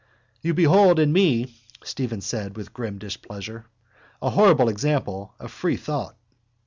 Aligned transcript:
—You 0.41 0.55
behold 0.55 0.97
in 0.97 1.13
me, 1.13 1.53
Stephen 1.83 2.21
said 2.21 2.57
with 2.57 2.73
grim 2.73 2.97
displeasure, 2.97 3.67
a 4.19 4.31
horrible 4.31 4.67
example 4.67 5.35
of 5.39 5.51
free 5.51 5.77
thought. 5.77 6.17